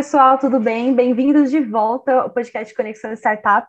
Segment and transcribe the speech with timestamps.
[0.00, 0.94] pessoal, tudo bem?
[0.94, 3.68] Bem-vindos de volta ao podcast Conexão Startup.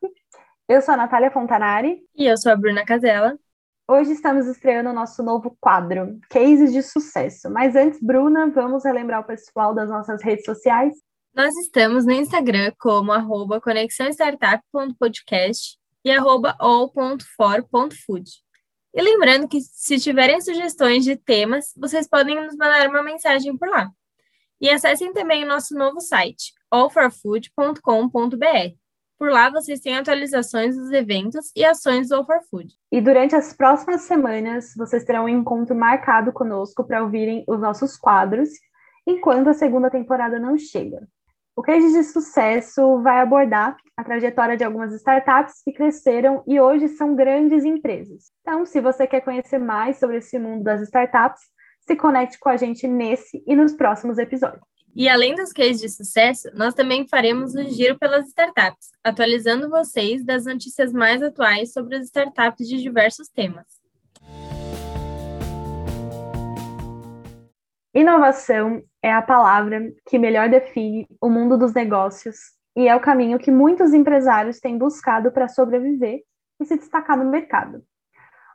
[0.66, 2.00] Eu sou a Natália Fontanari.
[2.16, 3.38] E eu sou a Bruna Casella.
[3.86, 7.50] Hoje estamos estreando o nosso novo quadro, Cases de Sucesso.
[7.50, 10.94] Mas antes, Bruna, vamos relembrar o pessoal das nossas redes sociais?
[11.36, 18.32] Nós estamos no Instagram como arroba conexãostartup.podcast e arroba all.for.food.
[18.94, 23.68] E lembrando que se tiverem sugestões de temas, vocês podem nos mandar uma mensagem por
[23.68, 23.92] lá.
[24.62, 28.76] E acessem também o nosso novo site, allforfood.com.br.
[29.18, 32.72] Por lá vocês têm atualizações dos eventos e ações do All for Food.
[32.92, 37.98] E durante as próximas semanas, vocês terão um encontro marcado conosco para ouvirem os nossos
[37.98, 38.50] quadros,
[39.08, 41.08] enquanto a segunda temporada não chega.
[41.56, 46.88] O Case de Sucesso vai abordar a trajetória de algumas startups que cresceram e hoje
[46.88, 48.32] são grandes empresas.
[48.42, 51.42] Então, se você quer conhecer mais sobre esse mundo das startups,
[51.92, 54.64] se conecte com a gente nesse e nos próximos episódios.
[54.96, 60.24] E além dos cases de sucesso, nós também faremos o giro pelas startups, atualizando vocês
[60.24, 63.66] das notícias mais atuais sobre as startups de diversos temas.
[67.94, 72.38] Inovação é a palavra que melhor define o mundo dos negócios
[72.74, 76.22] e é o caminho que muitos empresários têm buscado para sobreviver
[76.58, 77.84] e se destacar no mercado.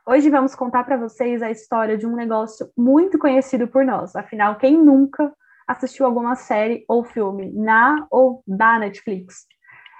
[0.09, 4.15] Hoje vamos contar para vocês a história de um negócio muito conhecido por nós.
[4.15, 5.33] Afinal, quem nunca
[5.67, 9.45] assistiu alguma série ou filme na ou da Netflix?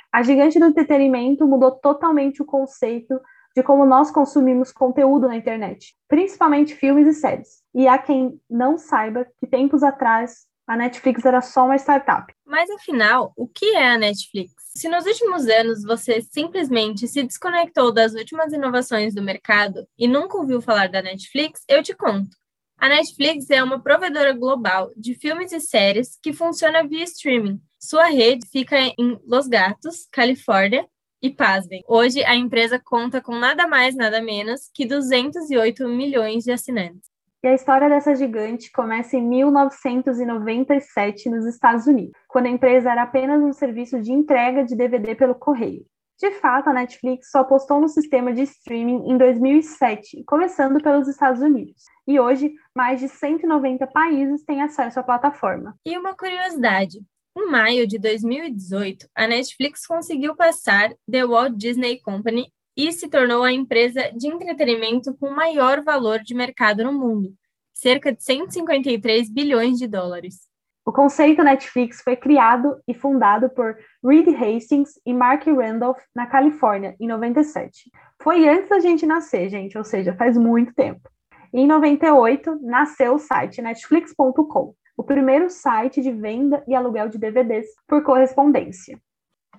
[0.10, 3.20] A gigante do entretenimento mudou totalmente o conceito
[3.54, 7.62] de como nós consumimos conteúdo na internet, principalmente filmes e séries.
[7.76, 12.34] E há quem não saiba que tempos atrás a Netflix era só uma startup.
[12.46, 14.54] Mas afinal, o que é a Netflix?
[14.76, 20.38] Se nos últimos anos você simplesmente se desconectou das últimas inovações do mercado e nunca
[20.38, 22.36] ouviu falar da Netflix, eu te conto.
[22.78, 27.60] A Netflix é uma provedora global de filmes e séries que funciona via streaming.
[27.80, 30.88] Sua rede fica em Los Gatos, Califórnia,
[31.22, 36.52] e pasmem, hoje a empresa conta com nada mais, nada menos que 208 milhões de
[36.52, 37.10] assinantes.
[37.44, 43.04] E a história dessa gigante começa em 1997 nos Estados Unidos, quando a empresa era
[43.04, 45.86] apenas um serviço de entrega de DVD pelo correio.
[46.20, 51.44] De fato, a Netflix só postou no sistema de streaming em 2007, começando pelos Estados
[51.44, 51.84] Unidos.
[52.08, 55.76] E hoje, mais de 190 países têm acesso à plataforma.
[55.86, 56.98] E uma curiosidade:
[57.38, 63.44] em maio de 2018, a Netflix conseguiu passar The Walt Disney Company e se tornou
[63.44, 67.34] a empresa de entretenimento com maior valor de mercado no mundo,
[67.74, 70.48] cerca de 153 bilhões de dólares.
[70.86, 76.96] O conceito Netflix foi criado e fundado por Reed Hastings e Mark Randolph na Califórnia,
[77.00, 77.92] em 97.
[78.22, 81.10] Foi antes da gente nascer, gente, ou seja, faz muito tempo.
[81.52, 87.68] em 98, nasceu o site netflix.com, o primeiro site de venda e aluguel de DVDs
[87.88, 88.98] por correspondência.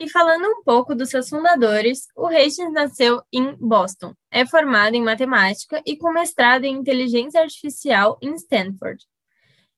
[0.00, 4.14] E falando um pouco dos seus fundadores, o Hastings nasceu em Boston.
[4.30, 9.04] É formado em matemática e com mestrado em inteligência artificial em Stanford.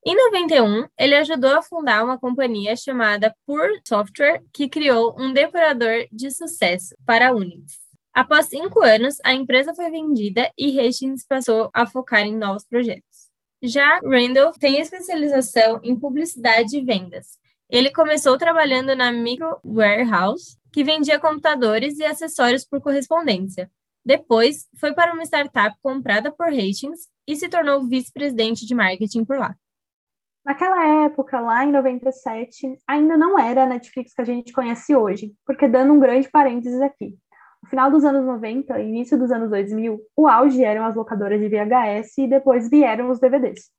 [0.04, 6.06] Em 91, ele ajudou a fundar uma companhia chamada Pure Software, que criou um depurador
[6.10, 7.78] de sucesso para Unix.
[8.12, 13.30] Após cinco anos, a empresa foi vendida e Hastings passou a focar em novos projetos.
[13.62, 17.38] Já Randolph tem especialização em publicidade e vendas
[17.70, 23.70] ele começou trabalhando na Micro Warehouse, que vendia computadores e acessórios por correspondência.
[24.04, 29.38] Depois, foi para uma startup comprada por Hastings e se tornou vice-presidente de marketing por
[29.38, 29.54] lá.
[30.44, 35.32] Naquela época, lá em 97, ainda não era a Netflix que a gente conhece hoje,
[35.46, 37.16] porque dando um grande parênteses aqui.
[37.62, 41.48] No final dos anos 90 início dos anos 2000, o auge eram as locadoras de
[41.48, 43.70] VHS e depois vieram os DVDs.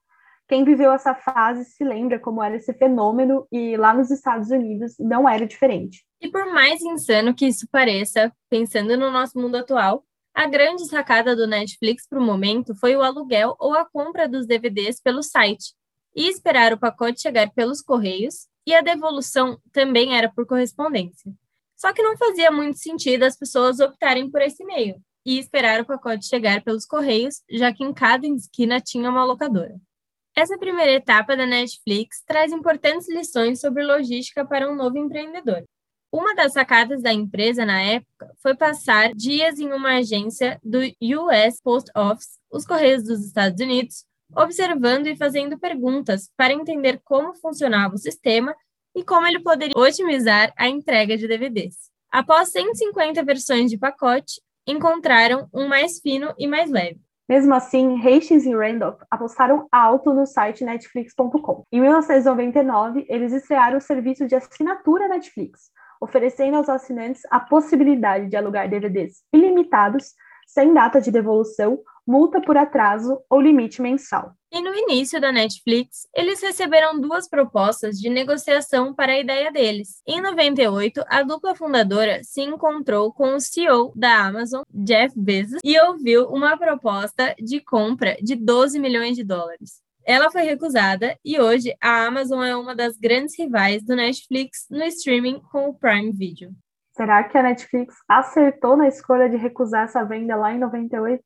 [0.51, 4.97] Quem viveu essa fase se lembra como era esse fenômeno e lá nos Estados Unidos
[4.99, 6.03] não era diferente.
[6.19, 11.37] E por mais insano que isso pareça, pensando no nosso mundo atual, a grande sacada
[11.37, 15.73] do Netflix para o momento foi o aluguel ou a compra dos DVDs pelo site
[16.13, 21.31] e esperar o pacote chegar pelos correios, e a devolução também era por correspondência.
[21.77, 25.85] Só que não fazia muito sentido as pessoas optarem por esse meio e esperar o
[25.85, 29.79] pacote chegar pelos correios, já que em cada esquina tinha uma locadora.
[30.35, 35.65] Essa primeira etapa da Netflix traz importantes lições sobre logística para um novo empreendedor.
[36.11, 41.61] Uma das sacadas da empresa na época foi passar dias em uma agência do US
[41.61, 47.95] Post Office, os Correios dos Estados Unidos, observando e fazendo perguntas para entender como funcionava
[47.95, 48.55] o sistema
[48.95, 51.75] e como ele poderia otimizar a entrega de DVDs.
[52.09, 56.99] Após 150 versões de pacote, encontraram um mais fino e mais leve.
[57.29, 61.63] Mesmo assim, Hastings e Randolph apostaram alto no site Netflix.com.
[61.71, 65.71] Em 1999, eles estrearam o serviço de assinatura Netflix,
[66.01, 70.13] oferecendo aos assinantes a possibilidade de alugar DVDs ilimitados,
[70.47, 74.33] sem data de devolução, multa por atraso ou limite mensal.
[74.51, 80.01] E no início da Netflix, eles receberam duas propostas de negociação para a ideia deles.
[80.05, 85.79] Em 98, a dupla fundadora se encontrou com o CEO da Amazon, Jeff Bezos, e
[85.79, 89.81] ouviu uma proposta de compra de 12 milhões de dólares.
[90.05, 94.83] Ela foi recusada e hoje a Amazon é uma das grandes rivais do Netflix no
[94.83, 96.51] streaming com o Prime Video.
[96.93, 101.23] Será que a Netflix acertou na escolha de recusar essa venda lá em 98?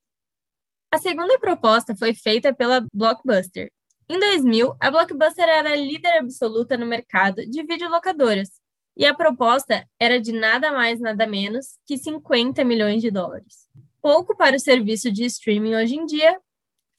[0.95, 3.69] A segunda proposta foi feita pela Blockbuster.
[4.07, 8.49] Em 2000, a Blockbuster era líder absoluta no mercado de videolocadoras,
[8.95, 13.67] e a proposta era de nada mais nada menos que 50 milhões de dólares.
[14.01, 16.39] Pouco para o serviço de streaming hoje em dia,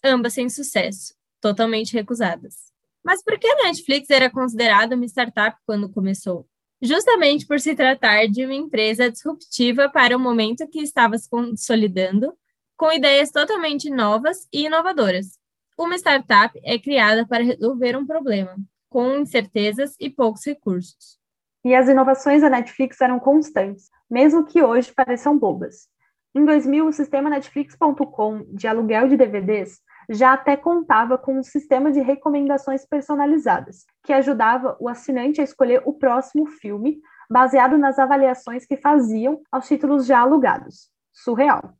[0.05, 2.71] ambas sem sucesso, totalmente recusadas.
[3.03, 6.47] Mas por que a Netflix era considerada uma startup quando começou?
[6.83, 12.37] Justamente por se tratar de uma empresa disruptiva para o momento que estava se consolidando
[12.77, 15.39] com ideias totalmente novas e inovadoras.
[15.79, 18.55] Uma startup é criada para resolver um problema,
[18.89, 21.19] com incertezas e poucos recursos.
[21.65, 25.89] E as inovações da Netflix eram constantes, mesmo que hoje pareçam bobas.
[26.35, 31.91] Em 2000, o sistema Netflix.com de aluguel de DVDs já até contava com um sistema
[31.91, 38.65] de recomendações personalizadas, que ajudava o assinante a escolher o próximo filme, baseado nas avaliações
[38.65, 40.91] que faziam aos títulos já alugados.
[41.13, 41.75] Surreal.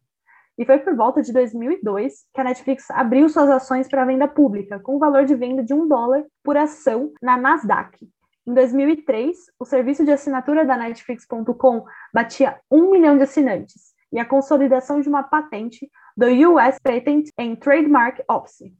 [0.59, 4.79] E foi por volta de 2002 que a Netflix abriu suas ações para venda pública,
[4.79, 7.99] com valor de venda de um dólar por ação na Nasdaq.
[8.47, 14.25] Em 2003, o serviço de assinatura da Netflix.com batia um milhão de assinantes, e a
[14.25, 18.73] consolidação de uma patente do US Patent and Trademark Office.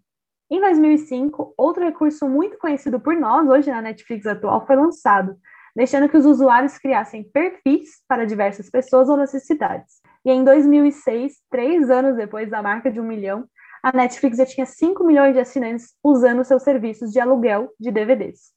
[0.51, 5.37] Em 2005, outro recurso muito conhecido por nós hoje na Netflix atual foi lançado,
[5.75, 10.01] deixando que os usuários criassem perfis para diversas pessoas ou necessidades.
[10.27, 13.49] E em 2006, três anos depois da marca de um milhão,
[13.83, 18.53] a Netflix já tinha 5 milhões de assinantes usando seus serviços de aluguel de DVDs.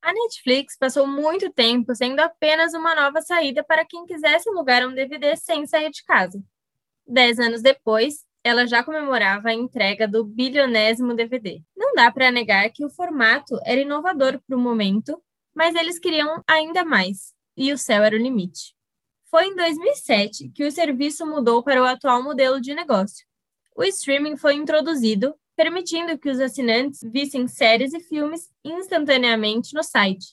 [0.00, 4.94] A Netflix passou muito tempo sendo apenas uma nova saída para quem quisesse alugar um
[4.94, 6.42] DVD sem sair de casa.
[7.06, 11.62] Dez anos depois, ela já comemorava a entrega do bilionésimo DVD.
[11.76, 15.22] Não dá para negar que o formato era inovador para o momento
[15.54, 18.74] mas eles queriam ainda mais, e o céu era o limite.
[19.34, 23.26] Foi em 2007 que o serviço mudou para o atual modelo de negócio.
[23.76, 30.24] O streaming foi introduzido, permitindo que os assinantes vissem séries e filmes instantaneamente no site.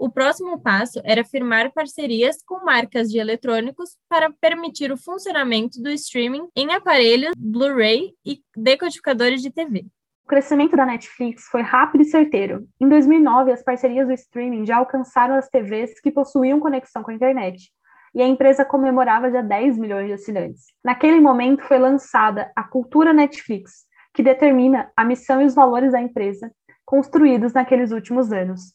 [0.00, 5.90] O próximo passo era firmar parcerias com marcas de eletrônicos para permitir o funcionamento do
[5.90, 9.84] streaming em aparelhos Blu-ray e decodificadores de TV.
[10.24, 12.66] O crescimento da Netflix foi rápido e certeiro.
[12.80, 17.14] Em 2009, as parcerias do streaming já alcançaram as TVs que possuíam conexão com a
[17.14, 17.70] internet,
[18.16, 20.64] e a empresa comemorava já 10 milhões de assinantes.
[20.82, 23.84] Naquele momento foi lançada a cultura Netflix,
[24.14, 26.50] que determina a missão e os valores da empresa,
[26.82, 28.74] construídos naqueles últimos anos.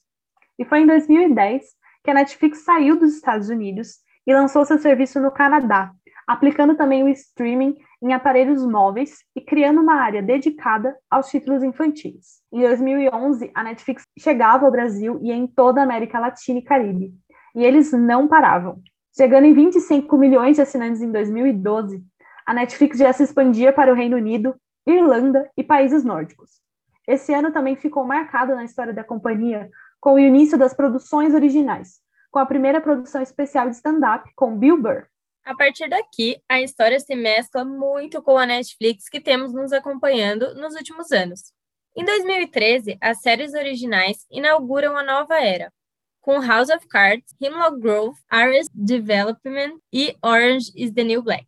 [0.60, 1.64] E foi em 2010
[2.04, 3.96] que a Netflix saiu dos Estados Unidos
[4.28, 5.92] e lançou seu serviço no Canadá,
[6.28, 12.44] aplicando também o streaming em aparelhos móveis e criando uma área dedicada aos títulos infantis.
[12.54, 17.12] Em 2011, a Netflix chegava ao Brasil e em toda a América Latina e Caribe,
[17.56, 18.80] e eles não paravam.
[19.16, 22.02] Chegando em 25 milhões de assinantes em 2012,
[22.46, 24.56] a Netflix já se expandia para o Reino Unido,
[24.88, 26.62] Irlanda e países nórdicos.
[27.08, 32.00] Esse ano também ficou marcado na história da companhia com o início das produções originais,
[32.32, 35.06] com a primeira produção especial de stand-up com Bill Burr.
[35.44, 40.56] A partir daqui, a história se mescla muito com a Netflix que temos nos acompanhando
[40.56, 41.52] nos últimos anos.
[41.98, 45.72] Em 2013, as séries originais inauguram a nova era,
[46.22, 51.48] com House of Cards, Hemlock Grove, Arrested Development e Orange is the New Black.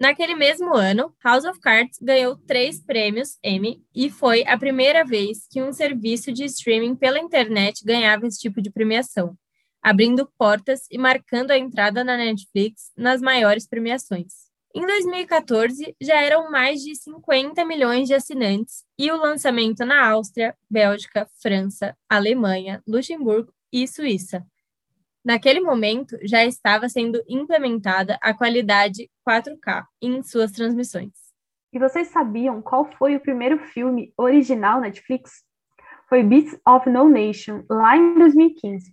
[0.00, 5.46] Naquele mesmo ano, House of Cards ganhou três prêmios Emmy e foi a primeira vez
[5.50, 9.36] que um serviço de streaming pela internet ganhava esse tipo de premiação
[9.82, 14.50] abrindo portas e marcando a entrada na Netflix nas maiores premiações.
[14.74, 20.54] Em 2014, já eram mais de 50 milhões de assinantes e o lançamento na Áustria,
[20.70, 24.44] Bélgica, França, Alemanha, Luxemburgo e Suíça.
[25.24, 31.12] Naquele momento, já estava sendo implementada a qualidade 4K em suas transmissões.
[31.72, 35.44] E vocês sabiam qual foi o primeiro filme original Netflix?
[36.08, 38.92] Foi Beats of No Nation, lá em 2015.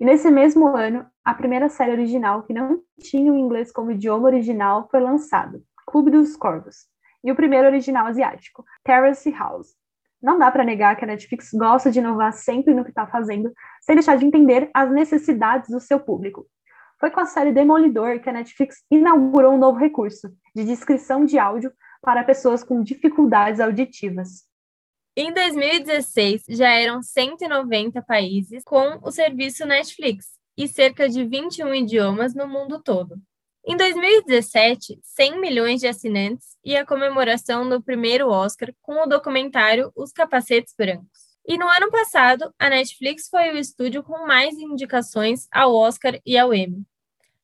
[0.00, 4.26] E nesse mesmo ano, a primeira série original que não tinha o inglês como idioma
[4.26, 6.86] original foi lançada, Clube dos Corvos.
[7.22, 9.74] e o primeiro original asiático, Terrace House.
[10.22, 13.52] Não dá para negar que a Netflix gosta de inovar sempre no que está fazendo,
[13.82, 16.46] sem deixar de entender as necessidades do seu público.
[16.98, 21.38] Foi com a série Demolidor que a Netflix inaugurou um novo recurso de descrição de
[21.38, 24.46] áudio para pessoas com dificuldades auditivas.
[25.14, 32.34] Em 2016, já eram 190 países com o serviço Netflix e cerca de 21 idiomas
[32.34, 33.16] no mundo todo.
[33.68, 39.90] Em 2017, 100 milhões de assinantes e a comemoração do primeiro Oscar com o documentário
[39.96, 41.36] Os Capacetes Brancos.
[41.44, 46.38] E no ano passado, a Netflix foi o estúdio com mais indicações ao Oscar e
[46.38, 46.86] ao Emmy.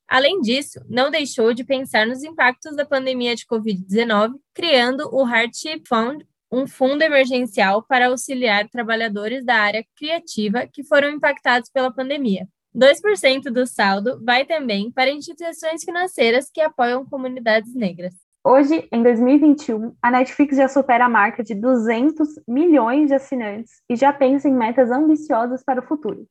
[0.07, 5.83] Além disso, não deixou de pensar nos impactos da pandemia de Covid-19, criando o Hardship
[5.88, 12.47] Fund, um fundo emergencial para auxiliar trabalhadores da área criativa que foram impactados pela pandemia.
[12.75, 18.14] 2% do saldo vai também para instituições financeiras que apoiam comunidades negras.
[18.45, 23.95] Hoje, em 2021, a Netflix já supera a marca de 200 milhões de assinantes e
[23.95, 26.26] já pensa em metas ambiciosas para o futuro.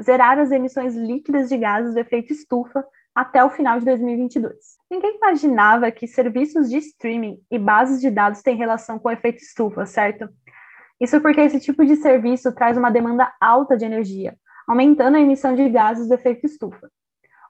[0.00, 4.54] Zerar as emissões líquidas de gases do efeito estufa até o final de 2022.
[4.90, 9.42] Ninguém imaginava que serviços de streaming e bases de dados têm relação com o efeito
[9.42, 10.28] estufa, certo?
[11.00, 14.36] Isso porque esse tipo de serviço traz uma demanda alta de energia,
[14.70, 16.88] aumentando a emissão de gases do efeito estufa.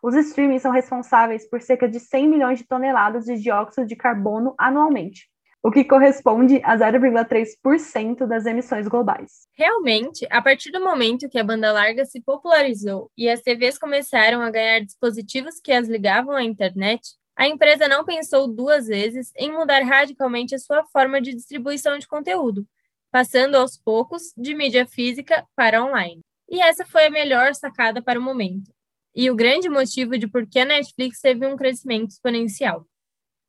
[0.02, 4.54] Os streamings são responsáveis por cerca de 100 milhões de toneladas de dióxido de carbono
[4.56, 5.28] anualmente,
[5.62, 9.46] o que corresponde a 0,3% das emissões globais.
[9.54, 14.40] Realmente, a partir do momento que a banda larga se popularizou e as TVs começaram
[14.40, 17.02] a ganhar dispositivos que as ligavam à internet,
[17.36, 22.08] a empresa não pensou duas vezes em mudar radicalmente a sua forma de distribuição de
[22.08, 22.64] conteúdo,
[23.12, 26.22] passando aos poucos de mídia física para online.
[26.50, 28.72] E essa foi a melhor sacada para o momento,
[29.14, 32.84] e o grande motivo de por que a Netflix teve um crescimento exponencial.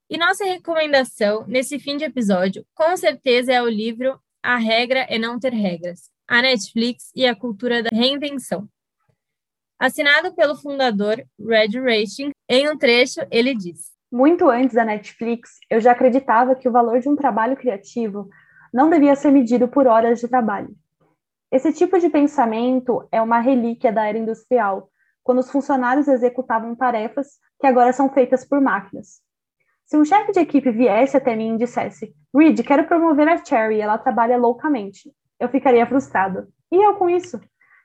[0.07, 5.17] E nossa recomendação nesse fim de episódio, com certeza, é o livro A Regra é
[5.17, 8.69] Não Ter Regras, a Netflix e a Cultura da Reinvenção.
[9.79, 15.81] Assinado pelo fundador Red Racing, em um trecho ele diz: Muito antes da Netflix, eu
[15.81, 18.29] já acreditava que o valor de um trabalho criativo
[18.71, 20.75] não devia ser medido por horas de trabalho,
[21.51, 24.89] esse tipo de pensamento é uma relíquia da era industrial,
[25.21, 29.21] quando os funcionários executavam tarefas que agora são feitas por máquinas.
[29.85, 33.81] Se um chefe de equipe viesse até mim e dissesse: Reed, quero promover a Cherry,
[33.81, 36.47] ela trabalha loucamente, eu ficaria frustrado.
[36.71, 37.39] E eu com isso?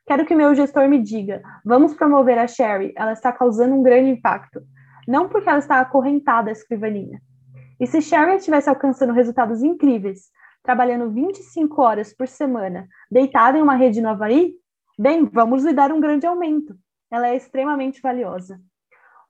[0.06, 4.10] Quero que meu gestor me diga: vamos promover a Sherry, ela está causando um grande
[4.10, 4.62] impacto.
[5.08, 7.20] Não porque ela está acorrentada à escrivaninha.
[7.80, 10.30] E se Sherry estivesse alcançando resultados incríveis,
[10.66, 14.52] trabalhando 25 horas por semana, deitada em uma rede no Havaí,
[14.98, 16.76] bem, vamos lhe dar um grande aumento.
[17.08, 18.60] Ela é extremamente valiosa.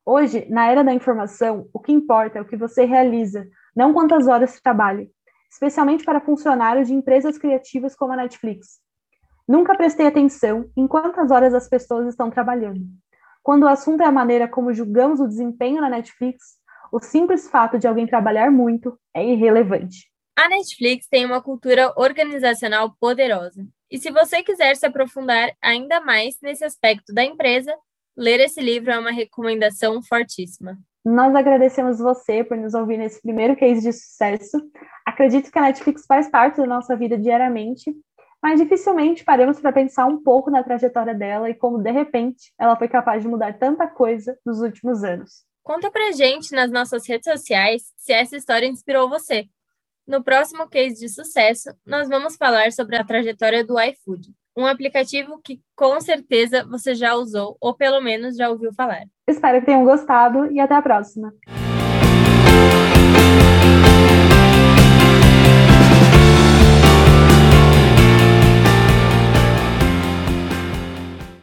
[0.04, 4.26] Hoje, na era da informação, o que importa é o que você realiza, não quantas
[4.26, 5.08] horas de trabalho,
[5.50, 8.80] especialmente para funcionários de empresas criativas como a Netflix.
[9.46, 12.80] Nunca prestei atenção em quantas horas as pessoas estão trabalhando.
[13.42, 16.56] Quando o assunto é a maneira como julgamos o desempenho na Netflix,
[16.90, 20.10] o simples fato de alguém trabalhar muito é irrelevante.
[20.38, 23.66] A Netflix tem uma cultura organizacional poderosa.
[23.90, 27.74] E se você quiser se aprofundar ainda mais nesse aspecto da empresa,
[28.14, 30.76] ler esse livro é uma recomendação fortíssima.
[31.02, 34.60] Nós agradecemos você por nos ouvir nesse primeiro case de sucesso.
[35.06, 37.90] Acredito que a Netflix faz parte da nossa vida diariamente,
[38.42, 42.76] mas dificilmente paramos para pensar um pouco na trajetória dela e como, de repente, ela
[42.76, 45.46] foi capaz de mudar tanta coisa nos últimos anos.
[45.62, 49.48] Conta pra gente nas nossas redes sociais se essa história inspirou você.
[50.06, 55.40] No próximo case de sucesso, nós vamos falar sobre a trajetória do iFood, um aplicativo
[55.42, 59.02] que com certeza você já usou ou pelo menos já ouviu falar.
[59.26, 61.34] Espero que tenham gostado e até a próxima.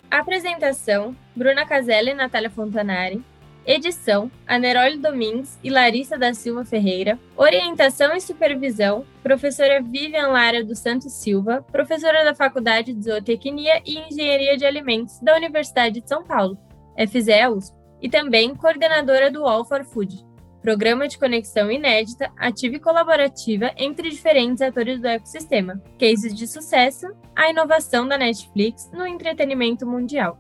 [0.10, 3.22] Apresentação: Bruna Caselli e Natália Fontanari.
[3.66, 7.18] Edição: Aneroli Domingues e Larissa da Silva Ferreira.
[7.36, 13.98] Orientação e supervisão: Professora Vivian Lara dos Santos Silva, professora da Faculdade de Zootecnia e
[14.00, 16.58] Engenharia de Alimentos da Universidade de São Paulo,
[16.98, 20.26] FZE USP, e também coordenadora do All for Food,
[20.62, 27.08] programa de conexão inédita, ativa e colaborativa entre diferentes atores do ecossistema, cases de sucesso,
[27.34, 30.38] a inovação da Netflix no entretenimento mundial.